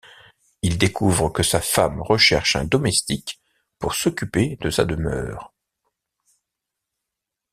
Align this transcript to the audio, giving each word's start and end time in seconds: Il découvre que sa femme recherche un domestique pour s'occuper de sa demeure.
Il 0.63 0.79
découvre 0.79 1.29
que 1.29 1.43
sa 1.43 1.61
femme 1.61 2.01
recherche 2.01 2.55
un 2.55 2.65
domestique 2.65 3.39
pour 3.77 3.93
s'occuper 3.93 4.55
de 4.55 4.71
sa 4.71 4.83
demeure. 4.83 5.53